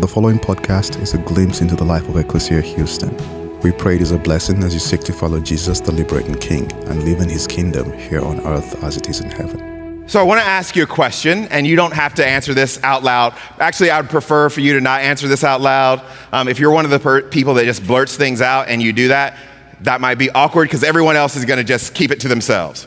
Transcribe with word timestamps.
The 0.00 0.08
following 0.08 0.38
podcast 0.38 1.00
is 1.00 1.12
a 1.12 1.18
glimpse 1.18 1.60
into 1.60 1.76
the 1.76 1.84
life 1.84 2.08
of 2.08 2.16
Ecclesia 2.16 2.62
Houston. 2.62 3.14
We 3.60 3.72
pray 3.72 3.96
it 3.96 4.02
is 4.02 4.10
a 4.10 4.18
blessing 4.18 4.62
as 4.64 4.72
you 4.72 4.80
seek 4.80 5.02
to 5.02 5.12
follow 5.12 5.38
Jesus, 5.38 5.80
the 5.80 5.92
liberating 5.92 6.34
King, 6.34 6.72
and 6.88 7.04
live 7.04 7.20
in 7.20 7.28
his 7.28 7.46
kingdom 7.46 7.92
here 7.92 8.24
on 8.24 8.40
earth 8.40 8.82
as 8.82 8.96
it 8.96 9.08
is 9.10 9.20
in 9.20 9.30
heaven. 9.30 10.08
So 10.08 10.18
I 10.18 10.22
want 10.22 10.40
to 10.40 10.46
ask 10.46 10.74
you 10.74 10.82
a 10.82 10.86
question, 10.86 11.46
and 11.48 11.66
you 11.66 11.76
don't 11.76 11.92
have 11.92 12.14
to 12.14 12.26
answer 12.26 12.54
this 12.54 12.82
out 12.82 13.04
loud. 13.04 13.34
Actually, 13.60 13.90
I 13.90 14.00
would 14.00 14.10
prefer 14.10 14.48
for 14.48 14.60
you 14.60 14.72
to 14.72 14.80
not 14.80 15.02
answer 15.02 15.28
this 15.28 15.44
out 15.44 15.60
loud. 15.60 16.02
Um, 16.32 16.48
if 16.48 16.58
you're 16.58 16.72
one 16.72 16.86
of 16.86 16.90
the 16.90 16.98
per- 16.98 17.22
people 17.22 17.54
that 17.54 17.64
just 17.66 17.86
blurts 17.86 18.16
things 18.16 18.40
out 18.40 18.68
and 18.68 18.82
you 18.82 18.94
do 18.94 19.08
that, 19.08 19.36
that 19.82 20.00
might 20.00 20.16
be 20.16 20.30
awkward 20.30 20.64
because 20.64 20.82
everyone 20.82 21.16
else 21.16 21.36
is 21.36 21.44
going 21.44 21.58
to 21.58 21.64
just 21.64 21.94
keep 21.94 22.10
it 22.10 22.20
to 22.20 22.28
themselves. 22.28 22.86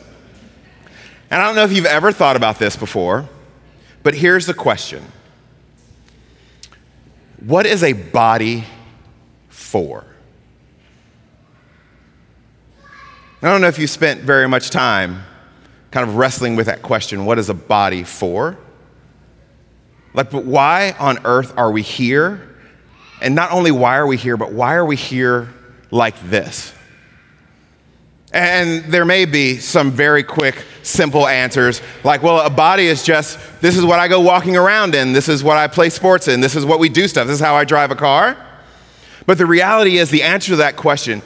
And 1.29 1.39
I 1.39 1.45
don't 1.45 1.55
know 1.55 1.63
if 1.63 1.71
you've 1.71 1.85
ever 1.85 2.11
thought 2.11 2.35
about 2.35 2.57
this 2.57 2.75
before, 2.75 3.29
but 4.01 4.15
here's 4.15 4.47
the 4.47 4.55
question 4.55 5.05
What 7.45 7.67
is 7.67 7.83
a 7.83 7.93
body 7.93 8.63
for? 9.49 10.03
I 13.41 13.51
don't 13.51 13.61
know 13.61 13.67
if 13.67 13.77
you 13.77 13.85
spent 13.85 14.21
very 14.21 14.47
much 14.47 14.71
time 14.71 15.23
kind 15.91 16.09
of 16.09 16.15
wrestling 16.15 16.55
with 16.55 16.65
that 16.65 16.81
question 16.81 17.25
what 17.25 17.37
is 17.37 17.49
a 17.49 17.53
body 17.53 18.03
for? 18.03 18.57
Like, 20.15 20.31
but 20.31 20.43
why 20.43 20.95
on 20.97 21.19
earth 21.23 21.53
are 21.55 21.69
we 21.69 21.83
here? 21.83 22.55
And 23.21 23.35
not 23.35 23.51
only 23.51 23.71
why 23.71 23.97
are 23.97 24.07
we 24.07 24.17
here, 24.17 24.37
but 24.37 24.51
why 24.51 24.73
are 24.73 24.85
we 24.85 24.95
here 24.95 25.53
like 25.91 26.19
this? 26.29 26.73
And 28.35 28.83
there 28.91 29.05
may 29.05 29.23
be 29.23 29.59
some 29.59 29.91
very 29.91 30.21
quick, 30.21 30.65
simple 30.83 31.25
answers 31.25 31.81
like, 32.03 32.21
well, 32.21 32.45
a 32.45 32.49
body 32.49 32.85
is 32.85 33.01
just 33.01 33.39
this 33.61 33.77
is 33.77 33.85
what 33.85 33.97
I 33.97 34.09
go 34.09 34.19
walking 34.19 34.57
around 34.57 34.93
in, 34.93 35.13
this 35.13 35.29
is 35.29 35.41
what 35.41 35.55
I 35.55 35.67
play 35.67 35.89
sports 35.89 36.27
in, 36.27 36.41
this 36.41 36.53
is 36.53 36.65
what 36.65 36.79
we 36.79 36.89
do 36.89 37.07
stuff, 37.07 37.27
this 37.27 37.35
is 37.35 37.41
how 37.41 37.55
I 37.55 37.63
drive 37.63 37.91
a 37.91 37.95
car. 37.95 38.35
But 39.25 39.37
the 39.37 39.45
reality 39.45 39.99
is, 39.99 40.09
the 40.09 40.23
answer 40.23 40.49
to 40.49 40.55
that 40.57 40.75
question 40.75 41.21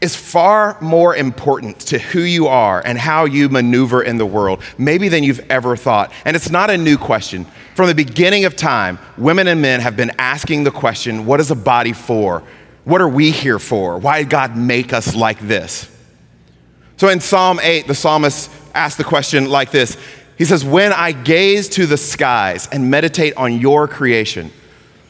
is 0.00 0.16
far 0.16 0.78
more 0.80 1.14
important 1.14 1.80
to 1.80 1.98
who 1.98 2.20
you 2.20 2.46
are 2.46 2.80
and 2.84 2.96
how 2.96 3.26
you 3.26 3.50
maneuver 3.50 4.02
in 4.02 4.16
the 4.16 4.26
world, 4.26 4.62
maybe 4.78 5.10
than 5.10 5.22
you've 5.22 5.46
ever 5.50 5.76
thought. 5.76 6.10
And 6.24 6.34
it's 6.34 6.50
not 6.50 6.70
a 6.70 6.78
new 6.78 6.96
question. 6.96 7.44
From 7.74 7.88
the 7.88 7.94
beginning 7.94 8.46
of 8.46 8.56
time, 8.56 8.98
women 9.18 9.48
and 9.48 9.60
men 9.60 9.80
have 9.80 9.96
been 9.96 10.12
asking 10.18 10.64
the 10.64 10.70
question 10.70 11.26
what 11.26 11.40
is 11.40 11.50
a 11.50 11.54
body 11.54 11.92
for? 11.92 12.42
What 12.84 13.00
are 13.00 13.08
we 13.08 13.30
here 13.30 13.58
for? 13.58 13.98
Why 13.98 14.20
did 14.20 14.30
God 14.30 14.56
make 14.56 14.92
us 14.92 15.14
like 15.14 15.40
this? 15.40 15.90
So 16.96 17.08
in 17.08 17.20
Psalm 17.20 17.58
8, 17.62 17.86
the 17.86 17.94
psalmist 17.94 18.50
asks 18.74 18.96
the 18.96 19.04
question 19.04 19.48
like 19.48 19.70
this 19.70 19.96
He 20.36 20.44
says, 20.44 20.64
When 20.64 20.92
I 20.92 21.12
gaze 21.12 21.68
to 21.70 21.86
the 21.86 21.96
skies 21.96 22.68
and 22.70 22.90
meditate 22.90 23.34
on 23.36 23.58
your 23.60 23.88
creation, 23.88 24.50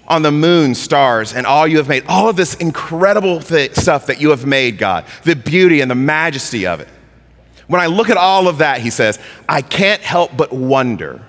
on 0.06 0.22
the 0.22 0.32
moon, 0.32 0.74
stars, 0.74 1.34
and 1.34 1.46
all 1.46 1.66
you 1.66 1.78
have 1.78 1.88
made, 1.88 2.04
all 2.06 2.28
of 2.28 2.36
this 2.36 2.54
incredible 2.54 3.40
th- 3.40 3.74
stuff 3.74 4.06
that 4.06 4.20
you 4.20 4.30
have 4.30 4.46
made, 4.46 4.78
God, 4.78 5.06
the 5.24 5.34
beauty 5.34 5.80
and 5.80 5.90
the 5.90 5.94
majesty 5.94 6.66
of 6.66 6.80
it. 6.80 6.88
When 7.66 7.80
I 7.80 7.86
look 7.86 8.10
at 8.10 8.18
all 8.18 8.46
of 8.46 8.58
that, 8.58 8.80
he 8.80 8.90
says, 8.90 9.18
I 9.48 9.62
can't 9.62 10.02
help 10.02 10.36
but 10.36 10.52
wonder 10.52 11.22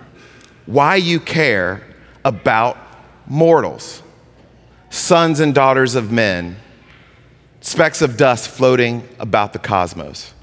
why 0.66 0.98
you 0.98 1.20
care 1.20 1.84
about 2.26 2.78
mortals, 3.28 4.02
sons 4.90 5.40
and 5.40 5.54
daughters 5.54 5.96
of 5.96 6.12
men, 6.12 6.58
specks 7.62 8.02
of 8.02 8.18
dust 8.18 8.50
floating 8.50 9.08
about 9.20 9.54
the 9.54 9.60
cosmos. 9.60 10.34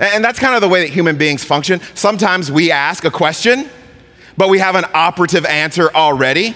And 0.00 0.24
that's 0.24 0.38
kind 0.38 0.54
of 0.54 0.60
the 0.60 0.68
way 0.68 0.80
that 0.86 0.92
human 0.92 1.18
beings 1.18 1.42
function. 1.42 1.80
Sometimes 1.94 2.52
we 2.52 2.70
ask 2.70 3.04
a 3.04 3.10
question, 3.10 3.68
but 4.36 4.48
we 4.48 4.58
have 4.58 4.76
an 4.76 4.84
operative 4.94 5.44
answer 5.44 5.90
already. 5.92 6.54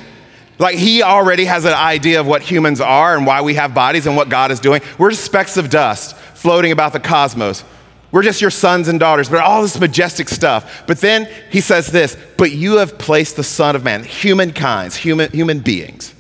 Like 0.59 0.77
he 0.77 1.03
already 1.03 1.47
has 1.47 1.65
an 1.65 1.73
idea 1.73 2.21
of 2.21 2.27
what 2.27 2.43
humans 2.43 2.81
are 2.81 3.17
and 3.17 3.27
why 3.27 3.43
we 3.43 3.55
have 3.55 3.75
bodies 3.75 4.07
and 4.07 4.17
what 4.17 4.29
God 4.29 4.53
is 4.53 4.61
doing. 4.61 4.81
We're 4.97 5.11
just 5.11 5.25
specks 5.25 5.57
of 5.57 5.71
dust 5.71 6.15
floating 6.17 6.71
about 6.71 6.93
the 6.93 7.01
cosmos. 7.01 7.65
We're 8.13 8.23
just 8.23 8.43
your 8.43 8.51
sons 8.51 8.89
and 8.89 9.01
daughters, 9.01 9.29
but 9.29 9.41
all 9.41 9.63
this 9.63 9.81
majestic 9.81 10.29
stuff. 10.29 10.85
But 10.87 11.01
then 11.01 11.27
he 11.51 11.61
says 11.61 11.89
this, 11.89 12.17
but 12.37 12.53
you 12.53 12.77
have 12.77 12.99
placed 12.99 13.37
the 13.37 13.43
Son 13.43 13.75
of 13.75 13.83
Man, 13.83 14.05
humankind, 14.05 14.93
human, 14.93 15.31
human 15.33 15.61
beings, 15.61 16.15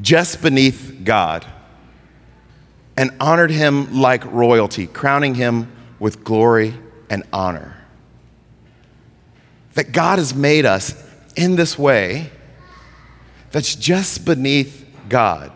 just 0.00 0.42
beneath 0.42 1.00
God 1.04 1.44
and 2.96 3.10
honored 3.20 3.50
him 3.50 4.00
like 4.00 4.24
royalty, 4.26 4.86
crowning 4.86 5.34
him 5.34 5.70
with 5.98 6.24
glory 6.24 6.74
and 7.10 7.22
honor. 7.32 7.76
That 9.74 9.92
God 9.92 10.18
has 10.18 10.34
made 10.34 10.64
us 10.64 10.94
in 11.36 11.56
this 11.56 11.78
way 11.78 12.30
that's 13.50 13.74
just 13.74 14.24
beneath 14.24 14.84
God. 15.08 15.52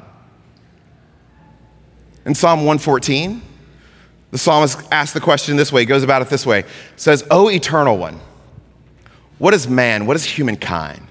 In 2.24 2.34
Psalm 2.34 2.60
114, 2.60 3.42
the 4.30 4.38
psalmist 4.38 4.80
asks 4.92 5.12
the 5.12 5.20
question 5.20 5.56
this 5.56 5.72
way, 5.72 5.84
goes 5.84 6.02
about 6.02 6.22
it 6.22 6.28
this 6.28 6.46
way. 6.46 6.64
Says, 6.96 7.26
O 7.30 7.48
eternal 7.50 7.98
one, 7.98 8.20
what 9.38 9.54
is 9.54 9.66
man, 9.66 10.06
what 10.06 10.16
is 10.16 10.24
humankind, 10.24 11.06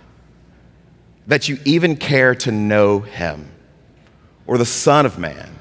that 1.30 1.48
you 1.48 1.60
even 1.64 1.96
care 1.96 2.34
to 2.34 2.52
know 2.52 3.00
him? 3.00 3.50
Or 4.48 4.58
the 4.58 4.66
Son 4.66 5.06
of 5.06 5.20
Man, 5.20 5.56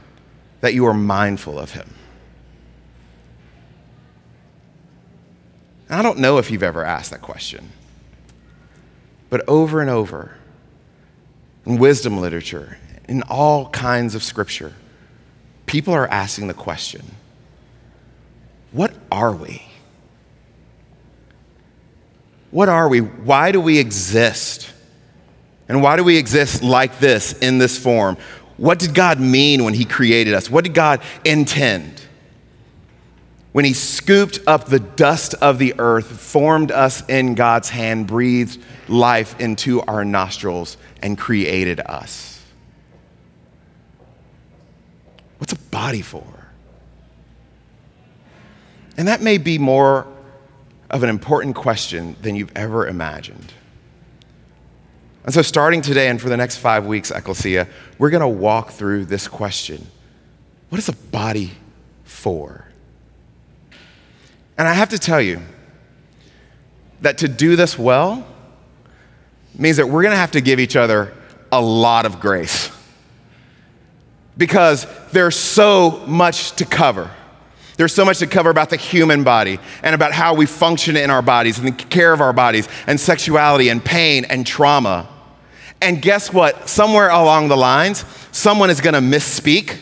that 0.63 0.73
you 0.73 0.87
are 0.87 0.95
mindful 0.95 1.59
of 1.59 1.73
him? 1.73 1.95
I 5.91 6.03
don't 6.03 6.19
know 6.19 6.39
if 6.39 6.51
you've 6.51 6.63
ever 6.63 6.85
asked 6.85 7.11
that 7.11 7.21
question, 7.21 7.71
but 9.29 9.47
over 9.47 9.81
and 9.83 9.91
over, 9.91 10.37
in 11.67 11.77
wisdom 11.77 12.19
literature, 12.19 12.79
in 13.07 13.23
all 13.25 13.69
kinds 13.69 14.15
of 14.15 14.23
scripture, 14.23 14.75
people 15.67 15.93
are 15.93 16.09
asking 16.09 16.49
the 16.49 16.55
question 16.55 17.03
what 18.73 18.95
are 19.13 19.33
we? 19.33 19.63
What 22.51 22.71
are 22.71 22.89
we? 22.89 23.01
Why 23.01 23.53
do 23.53 23.61
we 23.61 23.79
exist? 23.79 24.73
And 25.69 25.83
why 25.83 25.97
do 25.97 26.05
we 26.05 26.17
exist 26.17 26.63
like 26.63 26.99
this 26.99 27.33
in 27.35 27.59
this 27.59 27.79
form? 27.79 28.17
What 28.57 28.79
did 28.79 28.95
God 28.95 29.21
mean 29.21 29.65
when 29.65 29.75
He 29.75 29.85
created 29.85 30.35
us? 30.35 30.51
What 30.51 30.65
did 30.65 30.75
God 30.75 31.03
intend? 31.25 32.03
When 33.53 33.65
He 33.65 33.75
scooped 33.75 34.41
up 34.47 34.67
the 34.67 34.81
dust 34.81 35.35
of 35.35 35.59
the 35.59 35.75
earth, 35.79 36.07
formed 36.07 36.73
us 36.73 37.07
in 37.09 37.35
God's 37.35 37.69
hand, 37.69 38.07
breathed 38.07 38.63
life 38.89 39.39
into 39.41 39.83
our 39.83 40.05
nostrils, 40.05 40.77
and 41.03 41.17
created 41.17 41.81
us. 41.81 42.43
What's 45.39 45.53
a 45.53 45.59
body 45.71 46.03
for? 46.03 46.25
And 48.97 49.07
that 49.07 49.23
may 49.23 49.39
be 49.39 49.59
more 49.59 50.07
of 50.91 51.03
an 51.05 51.11
important 51.11 51.55
question 51.55 52.17
than 52.23 52.35
you've 52.35 52.53
ever 52.57 52.87
imagined. 52.87 53.53
And 55.29 55.35
so, 55.35 55.43
starting 55.43 55.83
today 55.83 56.09
and 56.09 56.19
for 56.19 56.31
the 56.31 56.39
next 56.39 56.57
five 56.57 56.87
weeks, 56.87 57.11
Ecclesia, 57.11 57.69
we're 57.99 58.09
going 58.09 58.23
to 58.23 58.27
walk 58.27 58.71
through 58.71 59.05
this 59.05 59.29
question 59.29 59.87
What 60.71 60.79
is 60.79 60.89
a 60.89 60.95
body 60.95 61.53
for? 62.03 62.65
And 64.57 64.67
I 64.67 64.73
have 64.73 64.89
to 64.89 64.99
tell 64.99 65.21
you 65.21 65.43
that 67.03 67.19
to 67.19 67.29
do 67.29 67.57
this 67.57 67.79
well 67.79 68.27
means 69.55 69.77
that 69.77 69.87
we're 69.87 70.01
going 70.01 70.13
to 70.15 70.19
have 70.19 70.31
to 70.31 70.41
give 70.41 70.61
each 70.61 70.77
other 70.77 71.13
a 71.53 71.61
lot 71.61 72.07
of 72.07 72.21
grace 72.21 72.71
because 74.39 74.87
there's 75.13 75.37
so 75.37 76.03
much 76.07 76.53
to 76.53 76.65
cover. 76.65 77.11
There's 77.77 77.95
so 77.95 78.07
much 78.07 78.21
to 78.21 78.27
cover 78.27 78.49
about 78.49 78.71
the 78.71 78.77
human 78.77 79.25
body 79.25 79.61
and 79.83 79.95
about 79.95 80.13
how 80.13 80.33
we 80.33 80.47
function 80.47 80.97
in 80.97 81.11
our 81.11 81.21
bodies 81.21 81.59
and 81.59 81.69
the 81.69 81.73
care 81.73 82.15
of 82.15 82.23
our 82.23 82.33
bodies 82.33 82.67
and 82.87 82.99
sexuality 82.99 83.69
and 83.69 83.85
pain 83.85 84.25
and 84.25 84.47
trauma. 84.47 85.07
And 85.81 86.03
guess 86.03 86.33
what? 86.33 86.69
Somewhere 86.69 87.09
along 87.09 87.49
the 87.49 87.57
lines, 87.57 88.05
someone 88.33 88.71
is 88.71 88.81
gonna 88.81 89.01
misspeak. 89.01 89.79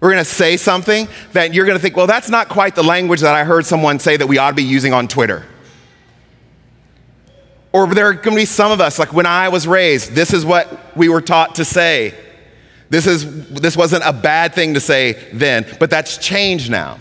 We're 0.00 0.10
gonna 0.10 0.24
say 0.24 0.56
something 0.56 1.06
that 1.32 1.54
you're 1.54 1.64
gonna 1.64 1.78
think, 1.78 1.96
well, 1.96 2.08
that's 2.08 2.28
not 2.28 2.48
quite 2.48 2.74
the 2.74 2.82
language 2.82 3.20
that 3.20 3.34
I 3.34 3.44
heard 3.44 3.64
someone 3.66 3.98
say 3.98 4.16
that 4.16 4.26
we 4.26 4.38
ought 4.38 4.50
to 4.50 4.56
be 4.56 4.64
using 4.64 4.92
on 4.92 5.06
Twitter. 5.06 5.46
Or 7.72 7.86
there 7.86 8.06
are 8.06 8.14
gonna 8.14 8.36
be 8.36 8.44
some 8.44 8.72
of 8.72 8.80
us, 8.80 8.98
like 8.98 9.12
when 9.12 9.26
I 9.26 9.48
was 9.48 9.66
raised, 9.66 10.12
this 10.12 10.32
is 10.32 10.44
what 10.44 10.96
we 10.96 11.08
were 11.08 11.22
taught 11.22 11.54
to 11.56 11.64
say. 11.64 12.14
This, 12.90 13.06
is, 13.06 13.48
this 13.48 13.76
wasn't 13.76 14.02
a 14.04 14.12
bad 14.12 14.54
thing 14.54 14.74
to 14.74 14.80
say 14.80 15.12
then, 15.32 15.64
but 15.78 15.88
that's 15.88 16.18
changed 16.18 16.70
now. 16.70 16.98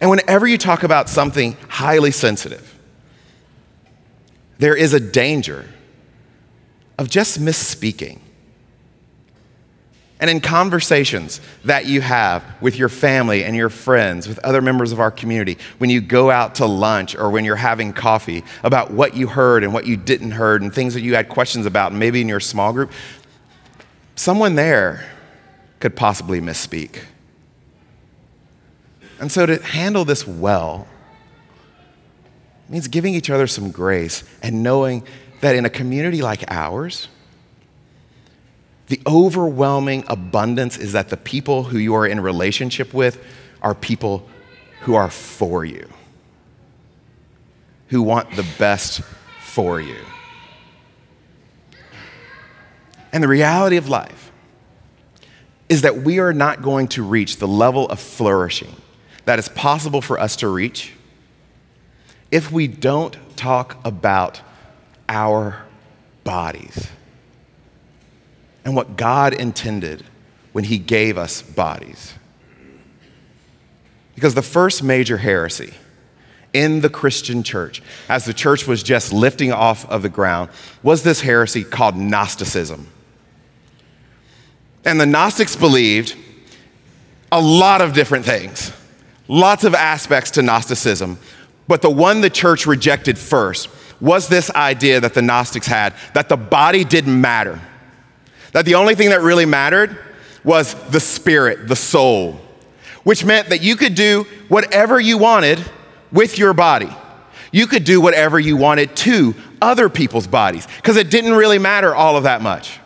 And 0.00 0.08
whenever 0.08 0.46
you 0.46 0.58
talk 0.58 0.84
about 0.84 1.08
something 1.08 1.56
highly 1.68 2.10
sensitive, 2.12 2.78
there 4.58 4.74
is 4.74 4.94
a 4.94 5.00
danger 5.00 5.66
of 6.98 7.10
just 7.10 7.40
misspeaking. 7.40 8.20
And 10.20 10.30
in 10.30 10.40
conversations 10.40 11.40
that 11.64 11.86
you 11.86 12.00
have 12.00 12.44
with 12.60 12.78
your 12.78 12.88
family 12.88 13.44
and 13.44 13.54
your 13.56 13.68
friends, 13.68 14.28
with 14.28 14.38
other 14.38 14.62
members 14.62 14.92
of 14.92 15.00
our 15.00 15.10
community, 15.10 15.58
when 15.78 15.90
you 15.90 16.00
go 16.00 16.30
out 16.30 16.54
to 16.56 16.66
lunch 16.66 17.16
or 17.16 17.30
when 17.30 17.44
you're 17.44 17.56
having 17.56 17.92
coffee 17.92 18.44
about 18.62 18.90
what 18.90 19.16
you 19.16 19.26
heard 19.26 19.64
and 19.64 19.74
what 19.74 19.86
you 19.86 19.96
didn't 19.96 20.30
heard 20.30 20.62
and 20.62 20.72
things 20.72 20.94
that 20.94 21.02
you 21.02 21.14
had 21.14 21.28
questions 21.28 21.66
about, 21.66 21.92
maybe 21.92 22.20
in 22.20 22.28
your 22.28 22.40
small 22.40 22.72
group, 22.72 22.90
someone 24.14 24.54
there 24.54 25.04
could 25.80 25.96
possibly 25.96 26.40
misspeak. 26.40 27.02
And 29.20 29.30
so 29.30 29.46
to 29.46 29.60
handle 29.62 30.04
this 30.04 30.26
well 30.26 30.86
means 32.68 32.88
giving 32.88 33.14
each 33.14 33.30
other 33.30 33.46
some 33.46 33.70
grace 33.70 34.24
and 34.42 34.62
knowing 34.62 35.04
that 35.44 35.56
in 35.56 35.66
a 35.66 35.70
community 35.70 36.22
like 36.22 36.42
ours, 36.48 37.08
the 38.86 38.98
overwhelming 39.06 40.02
abundance 40.06 40.78
is 40.78 40.92
that 40.92 41.10
the 41.10 41.18
people 41.18 41.64
who 41.64 41.76
you 41.76 41.94
are 41.94 42.06
in 42.06 42.18
relationship 42.18 42.94
with 42.94 43.22
are 43.60 43.74
people 43.74 44.26
who 44.80 44.94
are 44.94 45.10
for 45.10 45.62
you, 45.62 45.86
who 47.88 48.00
want 48.00 48.34
the 48.36 48.46
best 48.58 49.02
for 49.42 49.82
you. 49.82 49.98
And 53.12 53.22
the 53.22 53.28
reality 53.28 53.76
of 53.76 53.86
life 53.86 54.32
is 55.68 55.82
that 55.82 55.98
we 55.98 56.20
are 56.20 56.32
not 56.32 56.62
going 56.62 56.88
to 56.88 57.02
reach 57.02 57.36
the 57.36 57.48
level 57.48 57.86
of 57.90 58.00
flourishing 58.00 58.74
that 59.26 59.38
is 59.38 59.50
possible 59.50 60.00
for 60.00 60.18
us 60.18 60.36
to 60.36 60.48
reach 60.48 60.94
if 62.30 62.50
we 62.50 62.66
don't 62.66 63.18
talk 63.36 63.76
about 63.84 64.40
our 65.14 65.64
bodies 66.24 66.88
and 68.64 68.74
what 68.74 68.96
God 68.96 69.32
intended 69.32 70.04
when 70.52 70.64
He 70.64 70.76
gave 70.76 71.16
us 71.16 71.40
bodies. 71.40 72.14
Because 74.16 74.34
the 74.34 74.42
first 74.42 74.82
major 74.82 75.16
heresy 75.16 75.72
in 76.52 76.80
the 76.80 76.90
Christian 76.90 77.44
church, 77.44 77.80
as 78.08 78.24
the 78.24 78.34
church 78.34 78.66
was 78.66 78.82
just 78.82 79.12
lifting 79.12 79.52
off 79.52 79.88
of 79.88 80.02
the 80.02 80.08
ground, 80.08 80.50
was 80.82 81.04
this 81.04 81.20
heresy 81.20 81.62
called 81.62 81.96
Gnosticism. 81.96 82.88
And 84.84 85.00
the 85.00 85.06
Gnostics 85.06 85.54
believed 85.54 86.16
a 87.30 87.40
lot 87.40 87.80
of 87.80 87.92
different 87.92 88.24
things, 88.24 88.72
lots 89.28 89.62
of 89.64 89.74
aspects 89.74 90.32
to 90.32 90.42
Gnosticism. 90.42 91.18
But 91.66 91.82
the 91.82 91.90
one 91.90 92.20
the 92.20 92.30
church 92.30 92.66
rejected 92.66 93.16
first 93.16 93.68
was 94.00 94.28
this 94.28 94.50
idea 94.50 95.00
that 95.00 95.14
the 95.14 95.22
Gnostics 95.22 95.66
had 95.66 95.94
that 96.14 96.28
the 96.28 96.36
body 96.36 96.84
didn't 96.84 97.20
matter 97.20 97.60
that 98.54 98.64
the 98.64 98.76
only 98.76 98.94
thing 98.94 99.10
that 99.10 99.20
really 99.20 99.46
mattered 99.46 99.98
was 100.44 100.74
the 100.90 101.00
spirit, 101.00 101.66
the 101.66 101.76
soul, 101.76 102.40
which 103.02 103.24
meant 103.24 103.48
that 103.48 103.62
you 103.62 103.74
could 103.74 103.96
do 103.96 104.26
whatever 104.48 105.00
you 105.00 105.18
wanted 105.18 105.58
with 106.12 106.38
your 106.38 106.54
body. 106.54 106.88
You 107.50 107.66
could 107.66 107.82
do 107.82 108.00
whatever 108.00 108.38
you 108.38 108.56
wanted 108.56 108.94
to 108.96 109.34
other 109.60 109.88
people's 109.88 110.28
bodies 110.28 110.68
because 110.76 110.96
it 110.96 111.10
didn't 111.10 111.32
really 111.32 111.58
matter 111.58 111.94
all 111.94 112.16
of 112.16 112.24
that 112.24 112.42
much. 112.42 112.78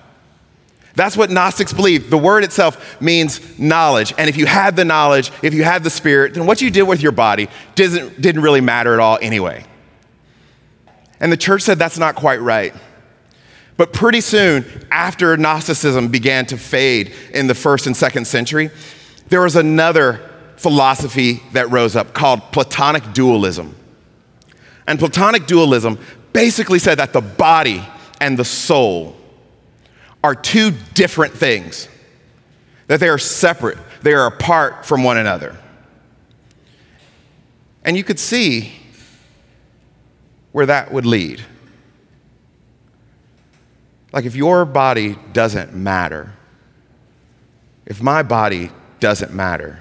That's 0.95 1.19
what 1.19 1.31
Gnostics 1.31 1.75
believe. 1.75 2.09
The 2.09 2.19
word 2.19 2.45
itself 2.45 3.01
means 3.01 3.59
knowledge. 3.59 4.15
And 4.17 4.29
if 4.29 4.39
you 4.39 4.47
had 4.47 4.75
the 4.75 4.87
knowledge, 4.87 5.31
if 5.43 5.53
you 5.53 5.65
had 5.65 5.85
the 5.85 5.91
spirit, 5.91 6.33
then 6.33 6.47
what 6.47 6.63
you 6.63 6.71
did 6.71 6.85
with 6.85 7.03
your 7.03 7.13
body 7.13 7.49
didn't, 7.75 8.21
didn't 8.21 8.41
really 8.41 8.63
matter 8.63 8.95
at 8.95 9.01
all 9.01 9.19
anyway. 9.21 9.65
And 11.21 11.33
the 11.33 11.37
church 11.37 11.63
said 11.63 11.79
that's 11.79 11.99
not 11.99 12.15
quite 12.15 12.41
right. 12.41 12.75
But 13.77 13.93
pretty 13.93 14.21
soon, 14.21 14.65
after 14.91 15.37
Gnosticism 15.37 16.09
began 16.09 16.47
to 16.47 16.59
fade 16.59 17.15
in 17.33 17.47
the 17.47 17.55
first 17.55 17.87
and 17.87 17.97
second 17.97 18.27
century, 18.27 18.71
there 19.29 19.41
was 19.41 19.57
another 19.57 20.21
philosophy 20.57 21.43
that 21.53 21.71
rose 21.71 21.95
up 21.95 22.13
called 22.13 22.41
Platonic 22.53 23.13
dualism. 23.13 23.77
And 24.87 24.99
Platonic 24.99 25.47
dualism 25.47 25.99
basically 26.33 26.79
said 26.79 26.99
that 26.99 27.13
the 27.13 27.21
body 27.21 27.83
and 28.21 28.39
the 28.39 28.45
soul 28.45 29.17
are 30.25 30.35
two 30.35 30.73
different 30.95 31.35
things, 31.35 31.89
that 32.89 32.99
they 32.99 33.09
are 33.09 33.19
separate, 33.19 33.79
they 34.03 34.15
are 34.15 34.27
apart 34.27 34.85
from 34.85 35.05
one 35.05 35.19
another. 35.19 35.57
And 37.85 37.97
you 37.97 38.03
could 38.03 38.19
see 38.19 38.73
where 40.53 40.67
that 40.67 40.93
would 40.93 41.07
lead. 41.07 41.43
Like, 44.13 44.25
if 44.25 44.35
your 44.35 44.65
body 44.65 45.17
doesn't 45.33 45.75
matter, 45.75 46.35
if 47.87 48.03
my 48.03 48.23
body 48.23 48.71
doesn't 49.01 49.33
matter, 49.33 49.81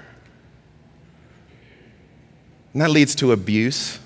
and 2.73 2.81
that 2.81 2.89
leads 2.89 3.15
to 3.15 3.31
abuse 3.31 3.99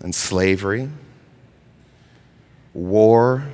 and 0.00 0.14
slavery, 0.14 0.88
war, 2.72 3.44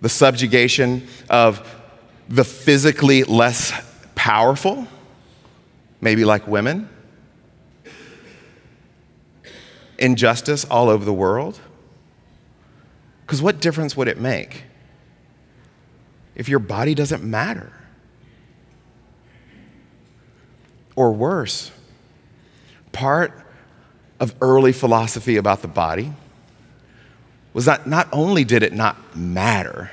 the 0.00 0.08
subjugation 0.08 1.06
of 1.28 1.76
the 2.28 2.44
physically 2.44 3.24
less 3.24 3.72
powerful, 4.14 4.86
maybe 6.00 6.24
like 6.24 6.46
women, 6.46 6.88
injustice 9.98 10.64
all 10.64 10.88
over 10.88 11.04
the 11.04 11.12
world. 11.12 11.60
Because 13.26 13.42
what 13.42 13.60
difference 13.60 13.96
would 13.96 14.08
it 14.08 14.18
make 14.18 14.64
if 16.34 16.48
your 16.48 16.60
body 16.60 16.94
doesn't 16.94 17.22
matter? 17.22 17.72
Or 20.96 21.12
worse, 21.12 21.70
part 22.92 23.32
of 24.18 24.34
early 24.40 24.72
philosophy 24.72 25.36
about 25.36 25.62
the 25.62 25.68
body 25.68 26.12
was 27.52 27.66
that 27.66 27.86
not 27.86 28.08
only 28.12 28.44
did 28.44 28.62
it 28.62 28.72
not 28.72 29.16
matter, 29.16 29.90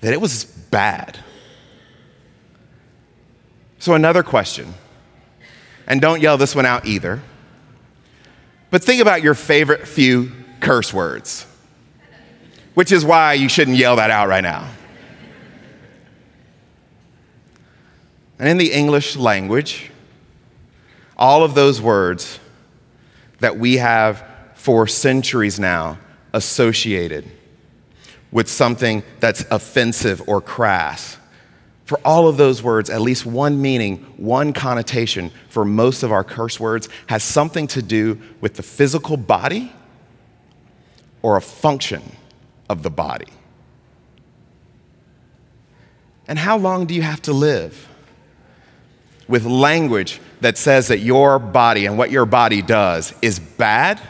that 0.00 0.12
it 0.12 0.20
was 0.20 0.44
bad. 0.44 1.18
So, 3.78 3.94
another 3.94 4.22
question, 4.22 4.74
and 5.86 6.00
don't 6.00 6.20
yell 6.20 6.36
this 6.36 6.54
one 6.54 6.66
out 6.66 6.86
either, 6.86 7.22
but 8.70 8.82
think 8.82 9.00
about 9.00 9.22
your 9.22 9.34
favorite 9.34 9.86
few 9.86 10.32
curse 10.60 10.92
words 10.92 11.46
which 12.74 12.92
is 12.92 13.04
why 13.04 13.34
you 13.34 13.48
shouldn't 13.48 13.76
yell 13.76 13.96
that 13.96 14.10
out 14.10 14.28
right 14.28 14.42
now. 14.42 14.66
And 18.38 18.48
in 18.48 18.56
the 18.56 18.72
English 18.72 19.16
language, 19.16 19.90
all 21.16 21.44
of 21.44 21.54
those 21.54 21.80
words 21.80 22.40
that 23.40 23.58
we 23.58 23.76
have 23.76 24.24
for 24.54 24.86
centuries 24.86 25.60
now 25.60 25.98
associated 26.32 27.30
with 28.32 28.48
something 28.48 29.02
that's 29.18 29.44
offensive 29.50 30.26
or 30.26 30.40
crass, 30.40 31.18
for 31.90 31.98
all 32.04 32.28
of 32.28 32.36
those 32.36 32.62
words, 32.62 32.88
at 32.88 33.00
least 33.00 33.26
one 33.26 33.60
meaning, 33.60 33.96
one 34.16 34.52
connotation 34.52 35.32
for 35.48 35.64
most 35.64 36.04
of 36.04 36.12
our 36.12 36.22
curse 36.22 36.60
words 36.60 36.88
has 37.08 37.20
something 37.24 37.66
to 37.66 37.82
do 37.82 38.16
with 38.40 38.54
the 38.54 38.62
physical 38.62 39.16
body 39.16 39.72
or 41.20 41.36
a 41.36 41.40
function 41.40 42.00
of 42.68 42.84
the 42.84 42.90
body. 42.90 43.26
And 46.28 46.38
how 46.38 46.58
long 46.58 46.86
do 46.86 46.94
you 46.94 47.02
have 47.02 47.22
to 47.22 47.32
live 47.32 47.88
with 49.26 49.44
language 49.44 50.20
that 50.42 50.56
says 50.56 50.86
that 50.86 51.00
your 51.00 51.40
body 51.40 51.86
and 51.86 51.98
what 51.98 52.12
your 52.12 52.24
body 52.24 52.62
does 52.62 53.12
is 53.20 53.40
bad 53.40 54.00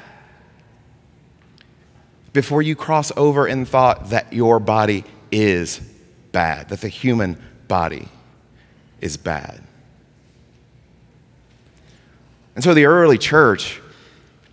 before 2.34 2.60
you 2.60 2.76
cross 2.76 3.10
over 3.16 3.48
in 3.48 3.64
thought 3.64 4.10
that 4.10 4.34
your 4.34 4.60
body 4.60 5.02
is 5.32 5.80
bad, 6.32 6.68
that 6.68 6.82
the 6.82 6.88
human 6.88 7.38
body 7.70 8.08
is 9.00 9.16
bad? 9.16 9.62
And 12.54 12.64
so 12.64 12.74
the 12.74 12.84
early 12.84 13.16
church 13.16 13.80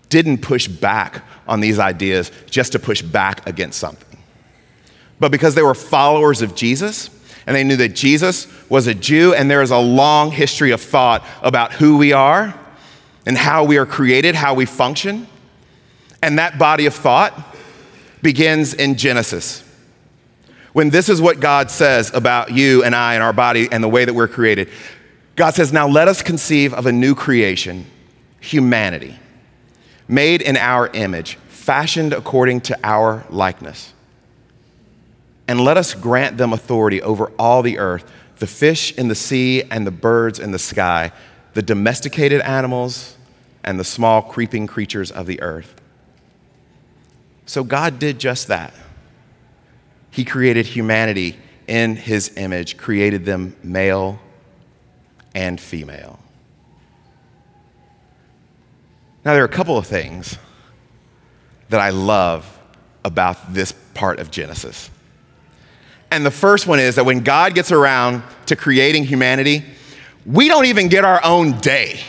didn't 0.07 0.37
push 0.37 0.67
back 0.67 1.25
on 1.47 1.59
these 1.59 1.79
ideas 1.79 2.31
just 2.49 2.71
to 2.73 2.79
push 2.79 3.01
back 3.01 3.45
against 3.45 3.79
something, 3.79 4.19
but 5.19 5.31
because 5.31 5.55
they 5.55 5.63
were 5.63 5.73
followers 5.73 6.41
of 6.41 6.55
Jesus 6.55 7.09
and 7.45 7.55
they 7.55 7.63
knew 7.63 7.75
that 7.77 7.95
Jesus 7.95 8.47
was 8.69 8.87
a 8.87 8.93
Jew 8.93 9.33
and 9.33 9.49
there 9.49 9.61
is 9.61 9.71
a 9.71 9.77
long 9.77 10.31
history 10.31 10.71
of 10.71 10.79
thought 10.79 11.25
about 11.41 11.73
who 11.73 11.97
we 11.97 12.13
are 12.13 12.57
and 13.25 13.37
how 13.37 13.63
we 13.63 13.77
are 13.77 13.85
created, 13.85 14.35
how 14.35 14.53
we 14.53 14.65
function. 14.65 15.27
And 16.21 16.37
that 16.39 16.59
body 16.59 16.85
of 16.85 16.93
thought 16.93 17.33
begins 18.21 18.73
in 18.73 18.95
Genesis. 18.95 19.63
When 20.77 20.91
this 20.91 21.09
is 21.09 21.19
what 21.19 21.39
God 21.39 21.71
says 21.71 22.13
about 22.13 22.51
you 22.51 22.83
and 22.83 22.93
I 22.93 23.15
and 23.15 23.23
our 23.23 23.33
body 23.33 23.67
and 23.71 23.83
the 23.83 23.87
way 23.87 24.05
that 24.05 24.13
we're 24.13 24.27
created, 24.27 24.69
God 25.35 25.55
says, 25.55 25.73
Now 25.73 25.87
let 25.87 26.07
us 26.07 26.21
conceive 26.21 26.71
of 26.71 26.85
a 26.85 26.91
new 26.91 27.15
creation, 27.15 27.87
humanity 28.39 29.17
made 30.07 30.43
in 30.43 30.55
our 30.55 30.85
image, 30.89 31.33
fashioned 31.47 32.13
according 32.13 32.61
to 32.61 32.77
our 32.83 33.25
likeness. 33.31 33.91
and 35.47 35.59
let 35.61 35.77
us 35.77 35.95
grant 35.95 36.37
them 36.37 36.53
authority 36.53 37.01
over 37.01 37.31
all 37.39 37.63
the 37.63 37.79
earth 37.79 38.05
the 38.37 38.45
fish 38.45 38.95
in 38.99 39.07
the 39.07 39.15
sea 39.15 39.63
and 39.71 39.87
the 39.87 39.89
birds 39.89 40.37
in 40.37 40.51
the 40.51 40.59
sky, 40.59 41.11
the 41.55 41.63
domesticated 41.63 42.39
animals 42.41 43.17
and 43.63 43.79
the 43.79 43.83
small 43.83 44.21
creeping 44.21 44.67
creatures 44.67 45.09
of 45.09 45.25
the 45.25 45.41
earth. 45.41 45.73
So 47.47 47.63
God 47.63 47.97
did 47.97 48.19
just 48.19 48.47
that. 48.49 48.75
He 50.17 50.25
created 50.25 50.65
humanity 50.65 51.37
in 51.67 51.95
his 51.95 52.35
image, 52.37 52.75
created 52.75 53.23
them 53.23 53.55
male 53.61 54.19
and 55.35 55.61
female. 55.61 56.17
Now, 59.23 59.33
there 59.33 59.43
are 59.43 59.45
a 59.45 59.47
couple 59.47 59.77
of 59.77 59.85
things 59.85 60.39
that 61.69 61.79
I 61.79 61.91
love 61.91 62.51
about 63.05 63.53
this 63.53 63.73
part 63.93 64.19
of 64.19 64.31
Genesis. 64.31 64.89
And 66.09 66.25
the 66.25 66.31
first 66.31 66.65
one 66.65 66.79
is 66.79 66.95
that 66.95 67.05
when 67.05 67.19
God 67.19 67.53
gets 67.53 67.71
around 67.71 68.23
to 68.47 68.55
creating 68.55 69.03
humanity, 69.03 69.63
we 70.25 70.47
don't 70.47 70.65
even 70.65 70.87
get 70.87 71.05
our 71.05 71.23
own 71.23 71.59
day. 71.59 71.99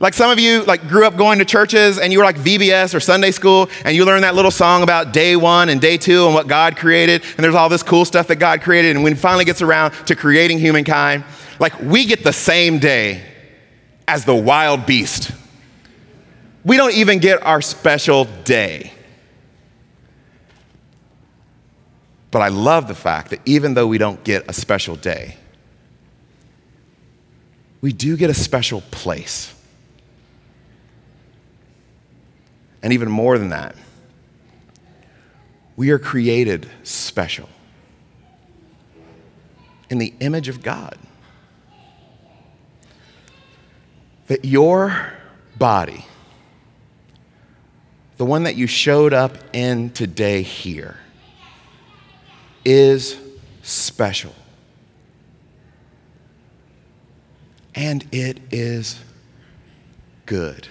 Like 0.00 0.14
some 0.14 0.30
of 0.30 0.38
you 0.40 0.64
like 0.64 0.88
grew 0.88 1.06
up 1.06 1.18
going 1.18 1.40
to 1.40 1.44
churches 1.44 1.98
and 1.98 2.10
you 2.10 2.18
were 2.18 2.24
like 2.24 2.36
VBS 2.36 2.94
or 2.94 3.00
Sunday 3.00 3.30
school 3.30 3.68
and 3.84 3.94
you 3.94 4.06
learned 4.06 4.24
that 4.24 4.34
little 4.34 4.50
song 4.50 4.82
about 4.82 5.12
day 5.12 5.36
1 5.36 5.68
and 5.68 5.78
day 5.78 5.98
2 5.98 6.24
and 6.24 6.34
what 6.34 6.48
God 6.48 6.78
created 6.78 7.22
and 7.36 7.44
there's 7.44 7.54
all 7.54 7.68
this 7.68 7.82
cool 7.82 8.06
stuff 8.06 8.26
that 8.28 8.36
God 8.36 8.62
created 8.62 8.96
and 8.96 9.04
when 9.04 9.12
he 9.12 9.18
finally 9.18 9.44
gets 9.44 9.60
around 9.60 9.92
to 10.06 10.16
creating 10.16 10.58
humankind, 10.58 11.22
like 11.58 11.78
we 11.82 12.06
get 12.06 12.24
the 12.24 12.32
same 12.32 12.78
day 12.78 13.22
as 14.08 14.24
the 14.24 14.34
wild 14.34 14.86
beast. 14.86 15.32
We 16.64 16.78
don't 16.78 16.94
even 16.94 17.18
get 17.18 17.42
our 17.42 17.60
special 17.60 18.24
day. 18.44 18.94
But 22.30 22.40
I 22.40 22.48
love 22.48 22.88
the 22.88 22.94
fact 22.94 23.30
that 23.30 23.40
even 23.44 23.74
though 23.74 23.86
we 23.86 23.98
don't 23.98 24.22
get 24.24 24.48
a 24.48 24.54
special 24.54 24.96
day, 24.96 25.36
we 27.82 27.92
do 27.92 28.16
get 28.16 28.30
a 28.30 28.34
special 28.34 28.82
place. 28.90 29.54
And 32.82 32.92
even 32.92 33.10
more 33.10 33.38
than 33.38 33.50
that, 33.50 33.76
we 35.76 35.90
are 35.90 35.98
created 35.98 36.68
special 36.82 37.48
in 39.88 39.98
the 39.98 40.14
image 40.20 40.48
of 40.48 40.62
God. 40.62 40.96
That 44.28 44.44
your 44.44 45.12
body, 45.58 46.06
the 48.16 48.24
one 48.24 48.44
that 48.44 48.56
you 48.56 48.66
showed 48.66 49.12
up 49.12 49.36
in 49.52 49.90
today 49.90 50.42
here, 50.42 50.96
is 52.64 53.18
special. 53.62 54.34
And 57.74 58.06
it 58.12 58.40
is 58.50 59.00
good. 60.26 60.68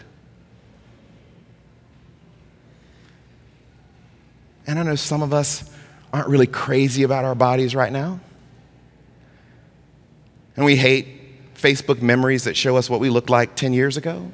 And 4.69 4.77
I 4.77 4.83
know 4.83 4.93
some 4.93 5.23
of 5.23 5.33
us 5.33 5.67
aren't 6.13 6.27
really 6.27 6.45
crazy 6.45 7.01
about 7.01 7.25
our 7.25 7.33
bodies 7.33 7.73
right 7.73 7.91
now. 7.91 8.19
And 10.55 10.63
we 10.63 10.75
hate 10.75 11.55
Facebook 11.55 12.03
memories 12.03 12.43
that 12.43 12.55
show 12.55 12.77
us 12.77 12.87
what 12.87 12.99
we 12.99 13.09
looked 13.09 13.31
like 13.31 13.55
10 13.55 13.73
years 13.73 13.97
ago. 13.97 14.31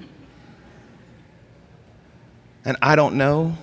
And 2.65 2.75
I 2.81 2.97
don't 2.97 3.15
know 3.15 3.55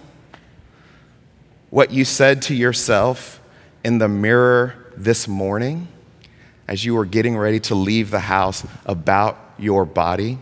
what 1.69 1.91
you 1.91 2.07
said 2.07 2.41
to 2.43 2.55
yourself 2.55 3.43
in 3.85 3.99
the 3.99 4.09
mirror 4.09 4.75
this 4.97 5.29
morning 5.29 5.89
as 6.67 6.87
you 6.87 6.95
were 6.95 7.05
getting 7.05 7.37
ready 7.37 7.61
to 7.61 7.75
leave 7.75 8.11
the 8.11 8.21
house 8.21 8.67
about 8.87 9.39
your 9.59 9.85
body. 9.85 10.39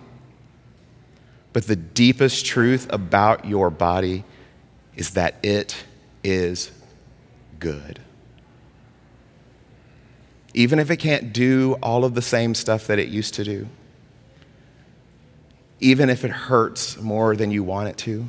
But 1.52 1.66
the 1.66 1.75
deepest 1.75 2.46
truth 2.46 2.87
about 2.92 3.46
your 3.46 3.68
body 3.68 4.22
is 4.94 5.10
that 5.14 5.34
it 5.42 5.75
is 6.22 6.70
good. 7.58 8.00
Even 10.52 10.78
if 10.78 10.90
it 10.90 10.96
can't 10.96 11.32
do 11.32 11.78
all 11.82 12.04
of 12.04 12.14
the 12.14 12.22
same 12.22 12.54
stuff 12.54 12.86
that 12.88 12.98
it 12.98 13.08
used 13.08 13.34
to 13.34 13.44
do, 13.44 13.68
even 15.78 16.10
if 16.10 16.24
it 16.24 16.30
hurts 16.30 16.98
more 17.00 17.36
than 17.36 17.50
you 17.50 17.62
want 17.62 17.88
it 17.88 17.96
to, 17.98 18.26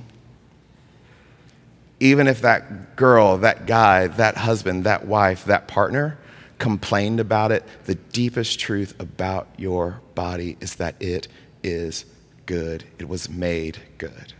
even 2.00 2.27
if 2.27 2.41
that 2.41 2.95
girl, 2.95 3.38
that 3.38 3.65
guy, 3.65 4.07
that 4.07 4.38
husband, 4.38 4.86
that 4.86 5.05
wife, 5.05 5.45
that 5.45 5.67
partner 5.67 6.17
complained 6.57 7.19
about 7.19 7.51
it, 7.51 7.63
the 7.86 7.95
deepest 7.95 8.60
truth 8.60 8.93
about 9.00 9.48
your 9.57 10.00
body 10.13 10.57
is 10.62 10.75
that 10.75 10.95
it 11.01 11.27
is 11.63 12.05
good. 12.45 12.83
It 13.00 13.10
was 13.10 13.29
made 13.29 13.79
good. 13.98 14.33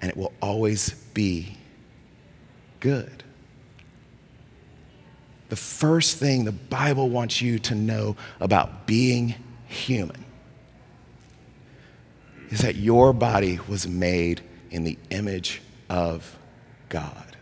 And 0.00 0.10
it 0.10 0.16
will 0.16 0.32
always 0.40 0.90
be 1.12 1.57
good. 2.80 3.24
The 5.48 5.56
first 5.56 6.18
thing 6.18 6.44
the 6.44 6.52
Bible 6.52 7.08
wants 7.08 7.40
you 7.40 7.58
to 7.60 7.74
know 7.74 8.16
about 8.40 8.86
being 8.86 9.34
human 9.66 10.24
is 12.50 12.60
that 12.60 12.76
your 12.76 13.12
body 13.12 13.58
was 13.68 13.86
made 13.86 14.42
in 14.70 14.84
the 14.84 14.98
image 15.10 15.62
of 15.88 16.36
God. 16.88 17.36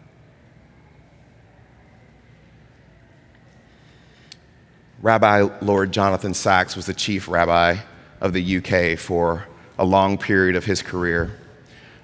Rabbi 5.03 5.49
Lord 5.61 5.93
Jonathan 5.93 6.35
Sacks 6.35 6.75
was 6.75 6.87
the 6.87 6.95
chief 6.95 7.29
rabbi 7.29 7.77
of 8.21 8.33
the 8.33 8.57
UK 8.57 8.99
for 8.99 9.47
a 9.79 9.85
long 9.85 10.17
period 10.17 10.57
of 10.57 10.65
his 10.65 10.83
career. 10.83 11.37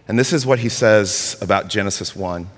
And 0.06 0.18
this 0.18 0.32
is 0.32 0.44
what 0.44 0.58
he 0.58 0.68
says 0.68 1.36
about 1.40 1.68
Genesis 1.68 2.14
1. 2.14 2.48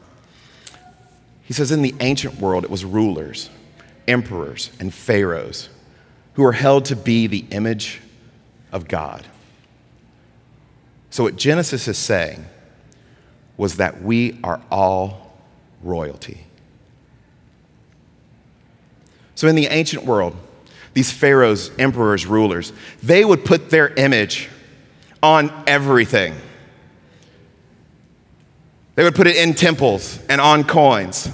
He 1.44 1.52
says, 1.52 1.70
In 1.70 1.82
the 1.82 1.94
ancient 2.00 2.40
world, 2.40 2.64
it 2.64 2.70
was 2.70 2.84
rulers, 2.84 3.50
emperors, 4.08 4.70
and 4.80 4.92
pharaohs 4.92 5.68
who 6.34 6.42
were 6.42 6.52
held 6.52 6.86
to 6.86 6.96
be 6.96 7.26
the 7.26 7.44
image 7.50 8.00
of 8.72 8.88
God. 8.88 9.24
So, 11.10 11.24
what 11.24 11.36
Genesis 11.36 11.86
is 11.86 11.98
saying 11.98 12.44
was 13.56 13.76
that 13.76 14.02
we 14.02 14.40
are 14.42 14.60
all 14.70 15.38
royalty. 15.82 16.44
So, 19.36 19.46
in 19.46 19.54
the 19.54 19.66
ancient 19.66 20.04
world, 20.04 20.34
these 20.92 21.12
pharaohs, 21.12 21.70
emperors, 21.78 22.26
rulers, 22.26 22.72
they 23.02 23.24
would 23.24 23.44
put 23.44 23.70
their 23.70 23.88
image 23.94 24.48
on 25.22 25.52
everything. 25.66 26.34
They 28.94 29.04
would 29.04 29.14
put 29.14 29.26
it 29.26 29.36
in 29.36 29.54
temples 29.54 30.18
and 30.28 30.40
on 30.40 30.64
coins, 30.64 31.28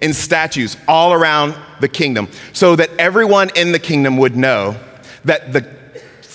in 0.00 0.12
statues 0.12 0.76
all 0.88 1.12
around 1.12 1.54
the 1.80 1.88
kingdom, 1.88 2.28
so 2.52 2.76
that 2.76 2.90
everyone 2.98 3.50
in 3.54 3.72
the 3.72 3.78
kingdom 3.78 4.16
would 4.16 4.36
know 4.36 4.76
that 5.24 5.52
the 5.52 5.76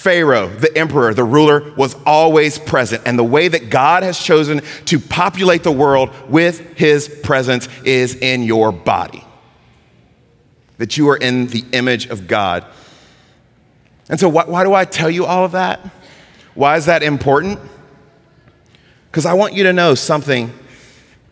Pharaoh, 0.01 0.47
the 0.47 0.75
emperor, 0.75 1.13
the 1.13 1.23
ruler, 1.23 1.73
was 1.77 1.95
always 2.07 2.57
present. 2.57 3.03
And 3.05 3.19
the 3.19 3.23
way 3.23 3.47
that 3.47 3.69
God 3.69 4.01
has 4.01 4.17
chosen 4.17 4.61
to 4.85 4.99
populate 4.99 5.61
the 5.61 5.71
world 5.71 6.09
with 6.27 6.75
his 6.75 7.07
presence 7.21 7.69
is 7.83 8.15
in 8.15 8.41
your 8.41 8.71
body. 8.71 9.23
That 10.79 10.97
you 10.97 11.09
are 11.09 11.17
in 11.17 11.47
the 11.47 11.63
image 11.73 12.07
of 12.07 12.27
God. 12.27 12.65
And 14.09 14.19
so, 14.19 14.27
why, 14.27 14.45
why 14.45 14.63
do 14.63 14.73
I 14.73 14.85
tell 14.85 15.09
you 15.09 15.25
all 15.25 15.45
of 15.45 15.51
that? 15.51 15.79
Why 16.55 16.77
is 16.77 16.87
that 16.87 17.03
important? 17.03 17.59
Because 19.11 19.27
I 19.27 19.33
want 19.33 19.53
you 19.53 19.63
to 19.65 19.73
know 19.73 19.93
something 19.93 20.51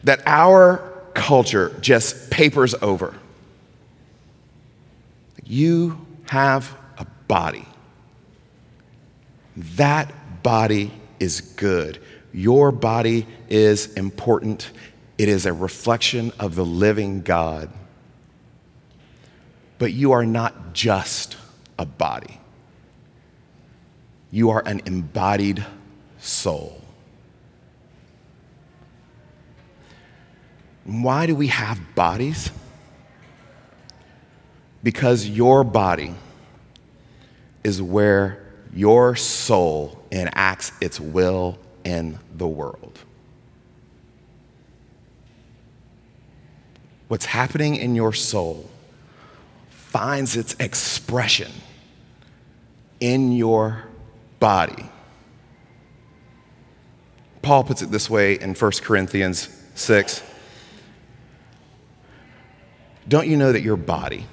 that 0.04 0.22
our 0.26 0.78
culture 1.14 1.76
just 1.82 2.30
papers 2.30 2.76
over. 2.82 3.14
You 5.44 6.06
have 6.28 6.76
a 6.98 7.06
body. 7.28 7.66
That 9.58 10.44
body 10.44 10.92
is 11.20 11.42
good. 11.42 12.00
Your 12.32 12.72
body 12.72 13.26
is 13.50 13.94
important. 13.94 14.72
It 15.18 15.28
is 15.28 15.46
a 15.46 15.54
reflection 15.54 16.32
of 16.40 16.56
the 16.56 16.66
living 16.66 17.22
God. 17.22 17.70
But 19.80 19.94
you 19.94 20.12
are 20.12 20.26
not 20.26 20.74
just 20.74 21.38
a 21.78 21.86
body, 21.86 22.40
you 24.32 24.50
are 24.50 24.62
an 24.66 24.82
embodied 24.86 25.66
soul. 26.20 26.82
Why 30.90 31.26
do 31.26 31.36
we 31.36 31.48
have 31.48 31.80
bodies? 31.96 32.52
Because 34.82 35.28
your 35.28 35.64
body 35.64 36.16
is 37.64 37.82
where 37.82 38.46
your 38.74 39.16
soul 39.16 40.02
enacts 40.12 40.72
its 40.82 41.00
will 41.00 41.60
in 41.84 42.20
the 42.36 42.48
world. 42.48 43.00
what's 47.10 47.26
happening 47.26 47.76
in 47.76 47.96
your 47.96 48.14
soul 48.14 48.70
finds 49.70 50.38
its 50.38 50.56
expression 50.60 51.52
in 53.00 53.32
your 53.34 53.84
body. 54.40 54.86
Paul 57.42 57.64
puts 57.64 57.82
it 57.82 57.90
this 57.92 58.10
way 58.10 58.40
in 58.40 58.54
1 58.54 58.72
Corinthians 58.84 59.50
6. 59.76 60.24
Don't 63.10 63.28
you 63.28 63.36
know 63.36 63.52
that 63.52 63.62
your 63.62 63.76
body 63.76 64.28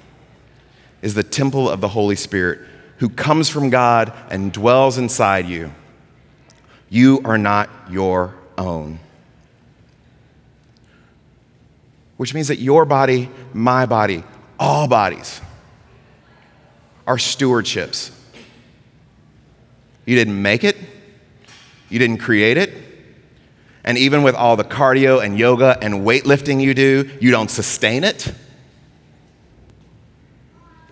is 1.01 1.15
the 1.15 1.23
temple 1.23 1.67
of 1.67 1.81
the 1.81 1.87
Holy 1.87 2.15
Spirit 2.15 2.61
who 2.97 3.09
comes 3.09 3.49
from 3.49 3.71
God 3.71 4.13
and 4.29 4.53
dwells 4.53 4.99
inside 4.99 5.47
you? 5.47 5.73
You 6.89 7.21
are 7.25 7.39
not 7.39 7.69
your 7.89 8.35
own. 8.55 8.99
Which 12.17 12.33
means 12.35 12.47
that 12.49 12.59
your 12.59 12.85
body, 12.85 13.29
my 13.51 13.87
body, 13.87 14.23
all 14.59 14.87
bodies 14.87 15.41
are 17.07 17.17
stewardships. 17.17 18.11
You 20.05 20.15
didn't 20.15 20.39
make 20.39 20.63
it, 20.63 20.77
you 21.89 21.97
didn't 21.97 22.19
create 22.19 22.57
it, 22.57 22.73
and 23.83 23.97
even 23.97 24.21
with 24.21 24.35
all 24.35 24.55
the 24.55 24.63
cardio 24.63 25.23
and 25.23 25.37
yoga 25.37 25.77
and 25.81 26.05
weightlifting 26.05 26.61
you 26.61 26.75
do, 26.75 27.09
you 27.19 27.31
don't 27.31 27.49
sustain 27.49 28.03
it. 28.03 28.31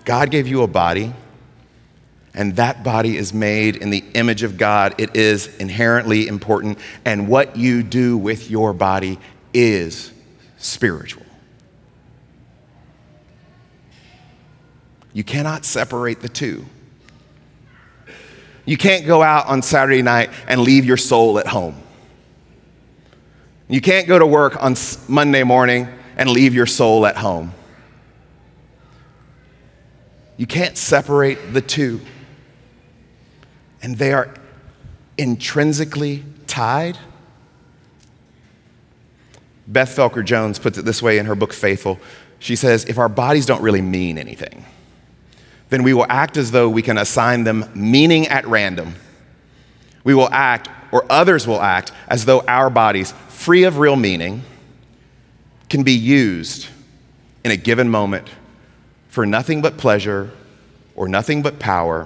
God 0.05 0.31
gave 0.31 0.47
you 0.47 0.61
a 0.61 0.67
body, 0.67 1.13
and 2.33 2.55
that 2.57 2.83
body 2.83 3.17
is 3.17 3.33
made 3.33 3.75
in 3.75 3.89
the 3.89 4.03
image 4.13 4.43
of 4.43 4.57
God. 4.57 4.95
It 4.99 5.15
is 5.15 5.47
inherently 5.57 6.27
important, 6.27 6.77
and 7.03 7.27
what 7.27 7.57
you 7.57 7.83
do 7.83 8.17
with 8.17 8.49
your 8.49 8.71
body 8.73 9.19
is 9.53 10.11
spiritual. 10.57 11.25
You 15.11 15.23
cannot 15.23 15.65
separate 15.65 16.21
the 16.21 16.29
two. 16.29 16.65
You 18.65 18.77
can't 18.77 19.05
go 19.05 19.23
out 19.23 19.47
on 19.47 19.61
Saturday 19.61 20.01
night 20.01 20.29
and 20.47 20.61
leave 20.61 20.85
your 20.85 20.97
soul 20.97 21.39
at 21.39 21.47
home. 21.47 21.75
You 23.67 23.81
can't 23.81 24.07
go 24.07 24.19
to 24.19 24.25
work 24.25 24.61
on 24.61 24.75
Monday 25.07 25.43
morning 25.43 25.87
and 26.17 26.29
leave 26.29 26.53
your 26.53 26.65
soul 26.65 27.05
at 27.05 27.15
home. 27.15 27.53
You 30.37 30.45
can't 30.45 30.77
separate 30.77 31.53
the 31.53 31.61
two. 31.61 32.01
And 33.81 33.97
they 33.97 34.13
are 34.13 34.33
intrinsically 35.17 36.23
tied. 36.47 36.97
Beth 39.67 39.95
Felker 39.95 40.23
Jones 40.23 40.59
puts 40.59 40.77
it 40.77 40.85
this 40.85 41.01
way 41.01 41.17
in 41.17 41.25
her 41.25 41.35
book 41.35 41.53
Faithful. 41.53 41.99
She 42.39 42.55
says, 42.55 42.85
If 42.85 42.97
our 42.97 43.09
bodies 43.09 43.45
don't 43.45 43.61
really 43.61 43.81
mean 43.81 44.17
anything, 44.17 44.65
then 45.69 45.83
we 45.83 45.93
will 45.93 46.05
act 46.09 46.37
as 46.37 46.51
though 46.51 46.69
we 46.69 46.81
can 46.81 46.97
assign 46.97 47.43
them 47.43 47.69
meaning 47.73 48.27
at 48.27 48.45
random. 48.45 48.95
We 50.03 50.13
will 50.13 50.29
act, 50.31 50.69
or 50.91 51.05
others 51.09 51.47
will 51.47 51.61
act, 51.61 51.91
as 52.07 52.25
though 52.25 52.41
our 52.41 52.69
bodies, 52.69 53.13
free 53.29 53.63
of 53.63 53.79
real 53.79 53.95
meaning, 53.95 54.43
can 55.69 55.81
be 55.83 55.93
used 55.93 56.67
in 57.43 57.51
a 57.51 57.57
given 57.57 57.89
moment 57.89 58.27
for 59.15 59.25
nothing 59.25 59.61
but 59.61 59.77
pleasure, 59.77 60.29
or 60.93 61.07
nothing 61.07 61.41
but 61.41 61.57
power, 61.57 62.05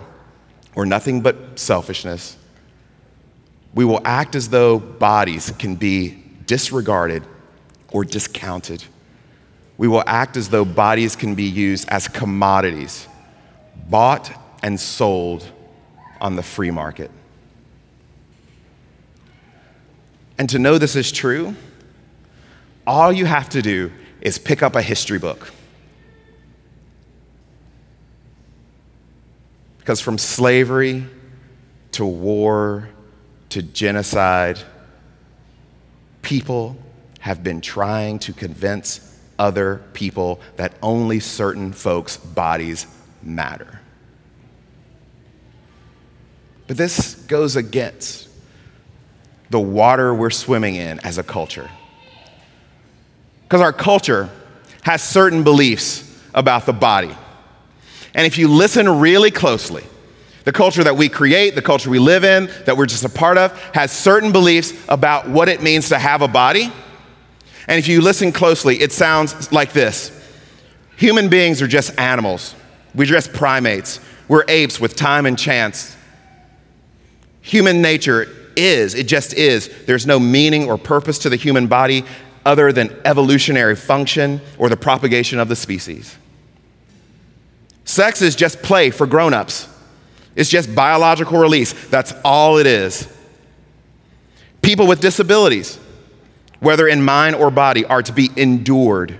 or 0.75 0.86
nothing 0.86 1.22
but 1.22 1.58
selfishness. 1.58 2.38
We 3.74 3.84
will 3.84 4.01
act 4.06 4.36
as 4.36 4.50
though 4.50 4.78
bodies 4.78 5.51
can 5.58 5.75
be 5.75 6.24
disregarded 6.46 7.24
or 7.92 8.06
discounted. 8.06 8.84
We 9.80 9.88
will 9.88 10.04
act 10.06 10.38
as 10.38 10.50
though 10.50 10.63
bodies 10.63 11.16
can 11.16 11.34
be 11.34 11.46
used 11.46 11.89
as 11.89 12.08
commodities 12.08 13.08
bought 13.89 14.32
and 14.62 14.80
sold 14.80 15.51
on 16.22 16.36
the 16.36 16.44
free 16.44 16.70
market. 16.70 17.10
And 20.38 20.48
to 20.51 20.60
know 20.60 20.78
this 20.78 20.96
is 20.96 21.12
true, 21.12 21.56
all 22.86 23.12
you 23.12 23.25
have 23.25 23.50
to 23.50 23.63
do 23.63 23.92
is 24.22 24.38
pick 24.38 24.62
up 24.62 24.75
a 24.75 24.81
history 24.83 25.18
book. 25.18 25.51
Because 29.90 30.02
from 30.02 30.20
slavery 30.20 31.04
to 31.94 32.06
war 32.06 32.90
to 33.50 33.64
genocide, 33.64 34.60
people 36.22 36.78
have 37.22 37.44
been 37.44 37.60
trying 37.60 38.20
to 38.20 38.32
convince 38.32 39.20
other 39.40 39.82
people 39.94 40.42
that 40.58 40.75
only 40.84 41.20
certain 41.20 41.74
folks' 41.74 42.18
bodies 42.18 42.86
matter. 43.24 43.80
But 46.68 46.78
this 46.78 47.16
goes 47.16 47.56
against 47.56 48.30
the 49.50 49.60
water 49.60 50.14
we're 50.14 50.30
swimming 50.30 50.75
in 50.75 51.00
as 51.00 51.18
a 51.18 51.24
culture. 51.24 51.72
Because 53.42 53.62
our 53.62 53.74
culture 53.74 54.30
has 54.84 55.02
certain 55.02 55.44
beliefs 55.44 56.04
about 56.36 56.68
the 56.68 56.74
body. 56.74 57.16
And 58.13 58.25
if 58.25 58.37
you 58.37 58.48
listen 58.48 58.87
really 59.00 59.31
closely, 59.31 59.83
the 60.45 60.51
culture 60.51 60.83
that 60.83 60.98
we 60.98 61.09
create, 61.09 61.55
the 61.55 61.61
culture 61.61 61.89
we 61.89 62.00
live 62.00 62.24
in, 62.24 62.50
that 62.65 62.75
we're 62.75 62.85
just 62.85 63.03
a 63.03 63.09
part 63.09 63.37
of, 63.37 63.57
has 63.74 63.91
certain 63.91 64.31
beliefs 64.31 64.74
about 64.87 65.29
what 65.29 65.50
it 65.50 65.61
means 65.61 65.89
to 65.89 66.00
have 66.00 66.22
a 66.22 66.27
body. 66.27 66.72
And 67.67 67.77
if 67.77 67.87
you 67.87 68.01
listen 68.01 68.31
closely, 68.31 68.81
it 68.81 68.91
sounds 68.91 69.51
like 69.51 69.74
this 69.74 70.11
Human 70.98 71.29
beings 71.29 71.61
are 71.61 71.67
just 71.67 71.98
animals. 72.00 72.55
We're 72.93 73.05
just 73.05 73.31
primates. 73.31 74.00
We're 74.27 74.43
apes 74.48 74.79
with 74.79 74.95
time 74.95 75.25
and 75.25 75.37
chance. 75.37 75.95
Human 77.41 77.81
nature 77.81 78.27
is, 78.55 78.95
it 78.95 79.07
just 79.07 79.33
is. 79.33 79.69
There's 79.85 80.05
no 80.05 80.19
meaning 80.19 80.69
or 80.69 80.77
purpose 80.77 81.19
to 81.19 81.29
the 81.29 81.35
human 81.35 81.67
body 81.67 82.03
other 82.45 82.72
than 82.72 82.95
evolutionary 83.05 83.75
function 83.75 84.41
or 84.57 84.69
the 84.69 84.77
propagation 84.77 85.39
of 85.39 85.48
the 85.48 85.55
species. 85.55 86.17
Sex 87.90 88.22
is 88.22 88.36
just 88.36 88.62
play 88.62 88.92
for 88.92 89.08
grown 89.08 89.34
ups, 89.34 89.68
it's 90.36 90.52
just 90.52 90.75
biological 90.75 91.40
release. 91.40 91.74
That's 91.88 92.14
all 92.24 92.60
it 92.60 92.68
is. 92.68 93.12
People 94.62 94.86
with 94.86 95.02
disabilities, 95.02 95.80
whether 96.60 96.88
in 96.88 97.02
mind 97.02 97.36
or 97.36 97.50
body, 97.50 97.86
are 97.86 98.04
to 98.04 98.14
be 98.14 98.30
endured 98.36 99.18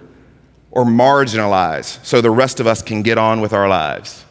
or 0.70 0.86
marginalized 0.86 2.06
so 2.06 2.22
the 2.22 2.30
rest 2.30 2.60
of 2.60 2.68
us 2.68 2.84
can 2.84 3.02
get 3.02 3.18
on 3.18 3.42
with 3.42 3.54
our 3.54 3.68
lives. 3.68 4.24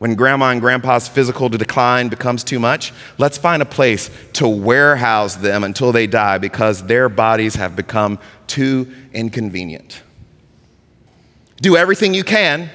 When 0.00 0.16
grandma 0.16 0.50
and 0.50 0.60
grandpa's 0.60 1.06
physical 1.06 1.48
decline 1.48 2.08
becomes 2.08 2.42
too 2.42 2.58
much, 2.58 2.92
let's 3.16 3.38
find 3.38 3.62
a 3.62 3.64
place 3.64 4.10
to 4.32 4.48
warehouse 4.48 5.36
them 5.36 5.62
until 5.62 5.92
they 5.92 6.08
die 6.08 6.38
because 6.38 6.84
their 6.86 7.08
bodies 7.08 7.54
have 7.54 7.76
become 7.76 8.18
too 8.48 8.92
inconvenient. 9.12 10.02
Do 11.62 11.76
everything 11.76 12.12
you 12.12 12.24
can 12.24 12.70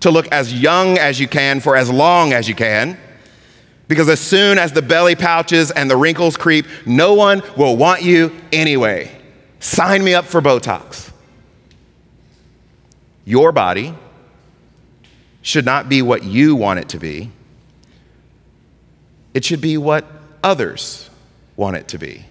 to 0.00 0.10
look 0.10 0.26
as 0.32 0.52
young 0.52 0.98
as 0.98 1.20
you 1.20 1.28
can 1.28 1.60
for 1.60 1.76
as 1.76 1.90
long 1.90 2.32
as 2.32 2.48
you 2.48 2.54
can. 2.54 2.98
Because 3.86 4.08
as 4.08 4.18
soon 4.18 4.58
as 4.58 4.72
the 4.72 4.80
belly 4.80 5.14
pouches 5.14 5.70
and 5.70 5.90
the 5.90 5.96
wrinkles 5.96 6.38
creep, 6.38 6.66
no 6.86 7.12
one 7.12 7.42
will 7.54 7.76
want 7.76 8.02
you 8.02 8.32
anyway. 8.50 9.14
Sign 9.60 10.02
me 10.02 10.14
up 10.14 10.24
for 10.24 10.40
Botox. 10.40 11.12
Your 13.26 13.52
body 13.52 13.94
should 15.42 15.66
not 15.66 15.90
be 15.90 16.00
what 16.00 16.24
you 16.24 16.56
want 16.56 16.80
it 16.80 16.88
to 16.90 16.98
be, 16.98 17.30
it 19.34 19.44
should 19.44 19.60
be 19.60 19.76
what 19.76 20.06
others 20.42 21.10
want 21.56 21.76
it 21.76 21.88
to 21.88 21.98
be. 21.98 22.24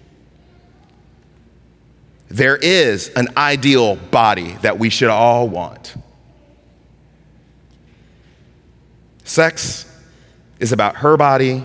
There 2.28 2.56
is 2.56 3.08
an 3.10 3.28
ideal 3.36 3.96
body 3.96 4.52
that 4.62 4.78
we 4.78 4.88
should 4.88 5.10
all 5.10 5.48
want. 5.48 5.94
Sex 9.24 9.90
is 10.58 10.72
about 10.72 10.96
her 10.96 11.16
body 11.16 11.62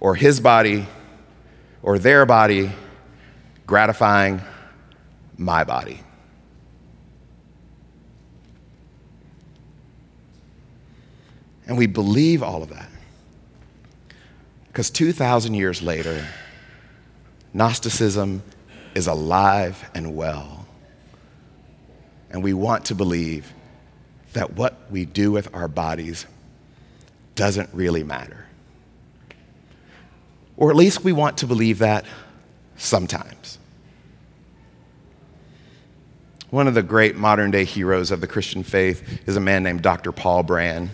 or 0.00 0.14
his 0.14 0.40
body 0.40 0.86
or 1.82 1.98
their 1.98 2.26
body 2.26 2.70
gratifying 3.66 4.40
my 5.36 5.64
body. 5.64 6.00
And 11.66 11.76
we 11.76 11.86
believe 11.86 12.42
all 12.42 12.62
of 12.62 12.68
that. 12.70 12.88
Because 14.68 14.90
2,000 14.90 15.54
years 15.54 15.82
later, 15.82 16.26
Gnosticism 17.52 18.42
is 18.96 19.06
alive 19.06 19.90
and 19.94 20.16
well. 20.16 20.66
And 22.30 22.42
we 22.42 22.54
want 22.54 22.86
to 22.86 22.94
believe 22.94 23.52
that 24.32 24.54
what 24.54 24.74
we 24.90 25.04
do 25.04 25.30
with 25.30 25.54
our 25.54 25.68
bodies 25.68 26.26
doesn't 27.34 27.68
really 27.74 28.02
matter. 28.02 28.46
Or 30.56 30.70
at 30.70 30.76
least 30.76 31.04
we 31.04 31.12
want 31.12 31.36
to 31.38 31.46
believe 31.46 31.80
that 31.80 32.06
sometimes. 32.78 33.58
One 36.48 36.66
of 36.66 36.72
the 36.72 36.82
great 36.82 37.16
modern 37.16 37.50
day 37.50 37.64
heroes 37.64 38.10
of 38.10 38.22
the 38.22 38.26
Christian 38.26 38.62
faith 38.62 39.28
is 39.28 39.36
a 39.36 39.40
man 39.40 39.62
named 39.62 39.82
Dr. 39.82 40.10
Paul 40.10 40.42
Brand. 40.42 40.88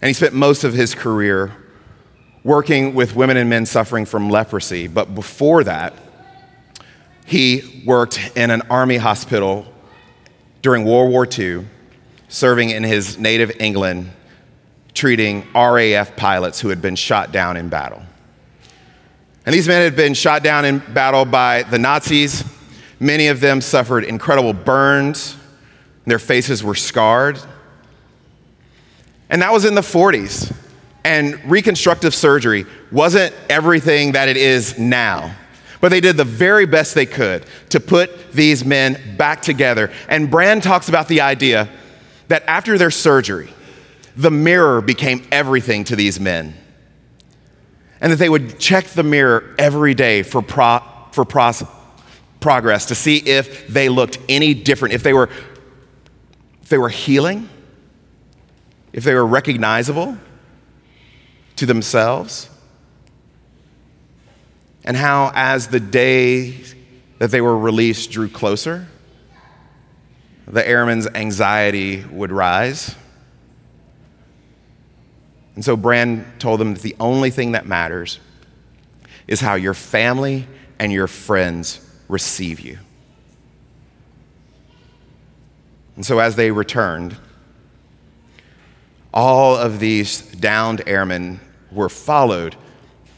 And 0.00 0.08
he 0.08 0.14
spent 0.14 0.32
most 0.32 0.64
of 0.64 0.72
his 0.72 0.94
career 0.94 1.52
working 2.44 2.94
with 2.94 3.14
women 3.14 3.36
and 3.36 3.50
men 3.50 3.66
suffering 3.66 4.06
from 4.06 4.30
leprosy. 4.30 4.86
But 4.86 5.14
before 5.14 5.64
that, 5.64 5.92
he 7.24 7.82
worked 7.84 8.36
in 8.36 8.50
an 8.50 8.62
army 8.70 8.96
hospital 8.96 9.66
during 10.62 10.84
World 10.84 11.10
War 11.10 11.26
II, 11.26 11.66
serving 12.28 12.70
in 12.70 12.84
his 12.84 13.18
native 13.18 13.52
England, 13.60 14.10
treating 14.92 15.46
RAF 15.54 16.16
pilots 16.16 16.60
who 16.60 16.68
had 16.68 16.80
been 16.80 16.96
shot 16.96 17.32
down 17.32 17.56
in 17.56 17.68
battle. 17.68 18.02
And 19.46 19.54
these 19.54 19.68
men 19.68 19.82
had 19.82 19.96
been 19.96 20.14
shot 20.14 20.42
down 20.42 20.64
in 20.64 20.78
battle 20.78 21.24
by 21.24 21.64
the 21.64 21.78
Nazis. 21.78 22.44
Many 23.00 23.28
of 23.28 23.40
them 23.40 23.60
suffered 23.60 24.04
incredible 24.04 24.52
burns, 24.52 25.36
their 26.06 26.18
faces 26.18 26.62
were 26.62 26.74
scarred. 26.74 27.38
And 29.30 29.42
that 29.42 29.52
was 29.52 29.64
in 29.64 29.74
the 29.74 29.80
40s. 29.80 30.54
And 31.02 31.42
reconstructive 31.50 32.14
surgery 32.14 32.64
wasn't 32.90 33.34
everything 33.50 34.12
that 34.12 34.28
it 34.28 34.36
is 34.36 34.78
now. 34.78 35.34
But 35.84 35.90
they 35.90 36.00
did 36.00 36.16
the 36.16 36.24
very 36.24 36.64
best 36.64 36.94
they 36.94 37.04
could 37.04 37.44
to 37.68 37.78
put 37.78 38.32
these 38.32 38.64
men 38.64 39.18
back 39.18 39.42
together. 39.42 39.92
And 40.08 40.30
Brand 40.30 40.62
talks 40.62 40.88
about 40.88 41.08
the 41.08 41.20
idea 41.20 41.68
that 42.28 42.42
after 42.46 42.78
their 42.78 42.90
surgery, 42.90 43.50
the 44.16 44.30
mirror 44.30 44.80
became 44.80 45.28
everything 45.30 45.84
to 45.84 45.94
these 45.94 46.18
men. 46.18 46.54
And 48.00 48.10
that 48.10 48.16
they 48.16 48.30
would 48.30 48.58
check 48.58 48.86
the 48.86 49.02
mirror 49.02 49.54
every 49.58 49.92
day 49.92 50.22
for, 50.22 50.40
pro- 50.40 50.80
for 51.12 51.26
pros- 51.26 51.64
progress 52.40 52.86
to 52.86 52.94
see 52.94 53.18
if 53.18 53.68
they 53.68 53.90
looked 53.90 54.16
any 54.26 54.54
different, 54.54 54.94
if 54.94 55.02
they 55.02 55.12
were, 55.12 55.28
if 56.62 56.70
they 56.70 56.78
were 56.78 56.88
healing, 56.88 57.46
if 58.94 59.04
they 59.04 59.12
were 59.12 59.26
recognizable 59.26 60.16
to 61.56 61.66
themselves. 61.66 62.48
And 64.84 64.96
how, 64.96 65.32
as 65.34 65.68
the 65.68 65.80
day 65.80 66.56
that 67.18 67.30
they 67.30 67.40
were 67.40 67.56
released 67.56 68.10
drew 68.10 68.28
closer, 68.28 68.86
the 70.46 70.66
airman's 70.66 71.06
anxiety 71.06 72.04
would 72.10 72.30
rise. 72.30 72.94
And 75.54 75.64
so 75.64 75.76
Brand 75.76 76.26
told 76.38 76.60
them 76.60 76.74
that 76.74 76.82
the 76.82 76.96
only 77.00 77.30
thing 77.30 77.52
that 77.52 77.66
matters 77.66 78.20
is 79.26 79.40
how 79.40 79.54
your 79.54 79.74
family 79.74 80.46
and 80.78 80.92
your 80.92 81.06
friends 81.06 81.80
receive 82.08 82.60
you. 82.60 82.78
And 85.96 86.04
so 86.04 86.18
as 86.18 86.36
they 86.36 86.50
returned, 86.50 87.16
all 89.14 89.56
of 89.56 89.78
these 89.78 90.20
downed 90.20 90.82
airmen 90.86 91.40
were 91.70 91.88
followed 91.88 92.56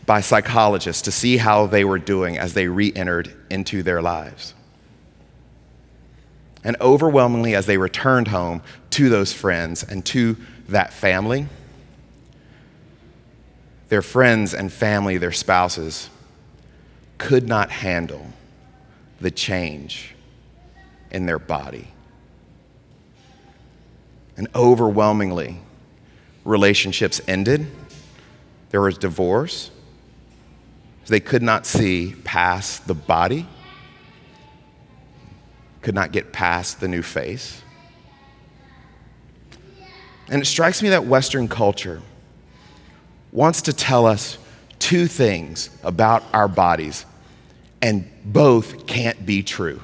by 0.06 0.20
psychologists 0.20 1.02
to 1.02 1.12
see 1.12 1.36
how 1.36 1.66
they 1.66 1.84
were 1.84 1.98
doing 1.98 2.38
as 2.38 2.54
they 2.54 2.68
re 2.68 2.92
entered 2.94 3.34
into 3.50 3.82
their 3.82 4.00
lives. 4.00 4.54
And 6.62 6.76
overwhelmingly, 6.80 7.54
as 7.54 7.66
they 7.66 7.76
returned 7.76 8.28
home 8.28 8.62
to 8.90 9.08
those 9.08 9.32
friends 9.32 9.82
and 9.82 10.04
to 10.06 10.36
that 10.68 10.92
family, 10.92 11.46
their 13.88 14.02
friends 14.02 14.54
and 14.54 14.72
family, 14.72 15.16
their 15.16 15.32
spouses, 15.32 16.10
could 17.18 17.46
not 17.48 17.70
handle 17.70 18.26
the 19.20 19.30
change 19.30 20.14
in 21.10 21.26
their 21.26 21.38
body. 21.38 21.88
And 24.36 24.48
overwhelmingly, 24.54 25.60
relationships 26.44 27.20
ended. 27.26 27.66
There 28.70 28.82
was 28.82 28.98
divorce. 28.98 29.70
They 31.08 31.20
could 31.20 31.42
not 31.42 31.66
see 31.66 32.14
past 32.24 32.86
the 32.86 32.94
body, 32.94 33.46
could 35.82 35.94
not 35.94 36.10
get 36.10 36.32
past 36.32 36.80
the 36.80 36.88
new 36.88 37.02
face. 37.02 37.62
And 40.28 40.42
it 40.42 40.46
strikes 40.46 40.82
me 40.82 40.88
that 40.88 41.06
Western 41.06 41.46
culture 41.46 42.02
wants 43.30 43.62
to 43.62 43.72
tell 43.72 44.06
us 44.06 44.38
two 44.80 45.06
things 45.06 45.70
about 45.84 46.24
our 46.32 46.48
bodies, 46.48 47.06
and 47.80 48.10
both 48.24 48.86
can't 48.86 49.24
be 49.24 49.42
true. 49.42 49.80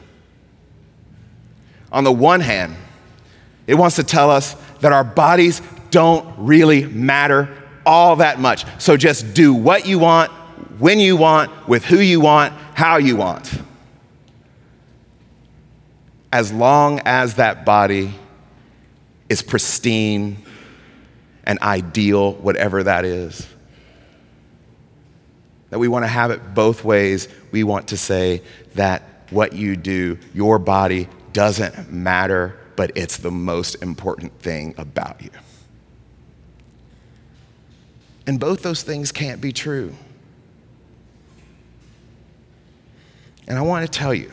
On 1.92 2.02
the 2.02 2.12
one 2.12 2.40
hand, 2.40 2.74
it 3.66 3.74
wants 3.74 3.96
to 3.96 4.02
tell 4.02 4.30
us 4.30 4.56
that 4.80 4.92
our 4.92 5.04
bodies 5.04 5.62
don't 5.90 6.26
really 6.38 6.84
matter 6.84 7.48
all 7.86 8.16
that 8.16 8.40
much. 8.40 8.64
So 8.80 8.96
just 8.96 9.34
do 9.34 9.54
what 9.54 9.86
you 9.86 9.98
want, 9.98 10.32
when 10.82 10.98
you 10.98 11.16
want, 11.16 11.68
with 11.68 11.84
who 11.84 12.00
you 12.00 12.18
want, 12.18 12.52
how 12.74 12.96
you 12.96 13.14
want. 13.14 13.48
As 16.32 16.52
long 16.52 17.00
as 17.04 17.36
that 17.36 17.64
body 17.64 18.12
is 19.28 19.42
pristine 19.42 20.38
and 21.44 21.60
ideal, 21.60 22.32
whatever 22.32 22.82
that 22.82 23.04
is. 23.04 23.46
That 25.70 25.78
we 25.78 25.86
want 25.86 26.02
to 26.02 26.08
have 26.08 26.32
it 26.32 26.52
both 26.52 26.82
ways. 26.82 27.28
We 27.52 27.62
want 27.62 27.86
to 27.88 27.96
say 27.96 28.42
that 28.74 29.04
what 29.30 29.52
you 29.52 29.76
do, 29.76 30.18
your 30.34 30.58
body, 30.58 31.08
doesn't 31.32 31.92
matter, 31.92 32.58
but 32.74 32.90
it's 32.96 33.18
the 33.18 33.30
most 33.30 33.76
important 33.84 34.36
thing 34.40 34.74
about 34.76 35.22
you. 35.22 35.30
And 38.26 38.40
both 38.40 38.62
those 38.62 38.82
things 38.82 39.12
can't 39.12 39.40
be 39.40 39.52
true. 39.52 39.94
And 43.46 43.58
I 43.58 43.62
want 43.62 43.90
to 43.90 43.98
tell 43.98 44.14
you 44.14 44.32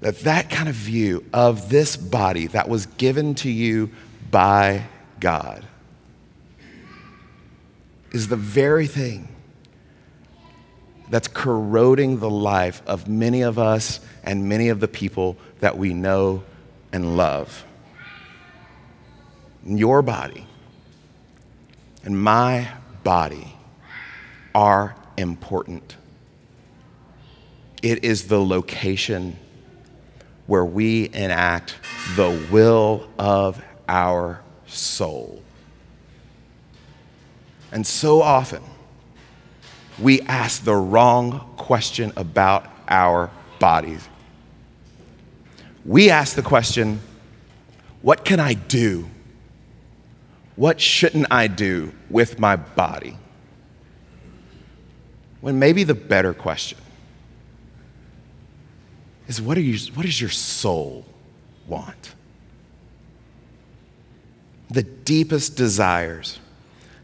that 0.00 0.20
that 0.20 0.50
kind 0.50 0.68
of 0.68 0.74
view 0.74 1.24
of 1.32 1.68
this 1.70 1.96
body 1.96 2.46
that 2.48 2.68
was 2.68 2.86
given 2.86 3.34
to 3.36 3.50
you 3.50 3.90
by 4.30 4.84
God 5.20 5.64
is 8.12 8.28
the 8.28 8.36
very 8.36 8.86
thing 8.86 9.28
that's 11.08 11.28
corroding 11.28 12.18
the 12.18 12.30
life 12.30 12.82
of 12.86 13.08
many 13.08 13.42
of 13.42 13.58
us 13.58 14.00
and 14.24 14.48
many 14.48 14.68
of 14.68 14.80
the 14.80 14.88
people 14.88 15.36
that 15.60 15.78
we 15.78 15.94
know 15.94 16.42
and 16.92 17.16
love. 17.16 17.64
Your 19.64 20.02
body 20.02 20.46
and 22.04 22.20
my 22.20 22.68
body 23.02 23.52
are 24.54 24.96
important. 25.16 25.96
It 27.86 28.02
is 28.02 28.24
the 28.24 28.44
location 28.44 29.36
where 30.48 30.64
we 30.64 31.08
enact 31.12 31.76
the 32.16 32.44
will 32.50 33.08
of 33.16 33.62
our 33.88 34.42
soul. 34.66 35.40
And 37.70 37.86
so 37.86 38.22
often, 38.22 38.64
we 40.00 40.20
ask 40.22 40.64
the 40.64 40.74
wrong 40.74 41.54
question 41.56 42.12
about 42.16 42.66
our 42.88 43.30
bodies. 43.60 44.08
We 45.84 46.10
ask 46.10 46.34
the 46.34 46.42
question, 46.42 46.98
What 48.02 48.24
can 48.24 48.40
I 48.40 48.54
do 48.54 49.08
what 50.56 50.80
shouldn't 50.80 51.26
I 51.30 51.46
do 51.46 51.92
with 52.10 52.40
my 52.40 52.56
body? 52.56 53.16
When 55.40 55.60
maybe 55.60 55.84
the 55.84 55.94
better 55.94 56.34
question 56.34 56.78
is 59.28 59.40
what, 59.40 59.56
are 59.56 59.62
you, 59.62 59.78
what 59.94 60.04
does 60.04 60.20
your 60.20 60.30
soul 60.30 61.04
want? 61.66 62.14
The 64.70 64.82
deepest 64.82 65.56
desires, 65.56 66.38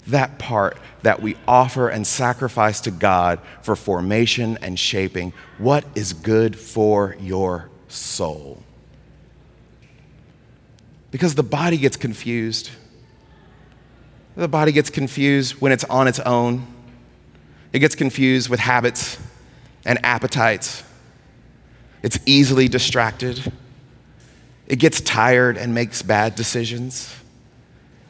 that 0.09 0.39
part 0.39 0.79
that 1.03 1.23
we 1.23 1.37
offer 1.47 1.89
and 1.89 2.07
sacrifice 2.07 2.81
to 2.83 2.91
God 2.91 3.41
for 3.63 3.77
formation 3.77 4.59
and 4.63 4.79
shaping, 4.79 5.33
what 5.59 5.85
is 5.95 6.13
good 6.13 6.59
for 6.59 7.17
your 7.21 7.69
soul? 7.89 8.63
Because 11.11 11.35
the 11.35 11.43
body 11.43 11.77
gets 11.77 11.97
confused 11.97 12.71
the 14.37 14.49
body 14.49 14.73
gets 14.73 14.89
confused 14.89 15.61
when 15.61 15.73
it's 15.73 15.85
on 15.85 16.09
its 16.09 16.19
own. 16.21 16.67
It 17.73 17.81
gets 17.81 17.95
confused 17.95 18.49
with 18.49 18.61
habits 18.61 19.19
and 19.85 20.03
appetites. 20.05 20.83
It's 22.03 22.19
easily 22.27 22.69
distracted. 22.69 23.53
It 24.67 24.77
gets 24.77 25.01
tired 25.01 25.57
and 25.57 25.75
makes 25.75 26.03
bad 26.03 26.35
decisions. 26.35 27.15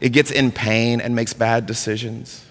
It 0.01 0.11
gets 0.11 0.31
in 0.31 0.51
pain 0.51 1.01
and 1.01 1.15
makes 1.15 1.33
bad 1.33 1.67
decisions. 1.67 2.45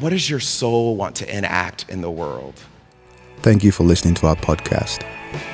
What 0.00 0.10
does 0.10 0.28
your 0.28 0.40
soul 0.40 0.96
want 0.96 1.14
to 1.16 1.36
enact 1.36 1.88
in 1.88 2.00
the 2.00 2.10
world? 2.10 2.60
Thank 3.42 3.62
you 3.62 3.72
for 3.72 3.84
listening 3.84 4.14
to 4.14 4.26
our 4.26 4.36
podcast. 4.36 5.04